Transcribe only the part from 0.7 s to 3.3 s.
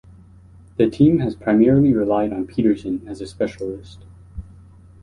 The team has primarily relied on Peterson as a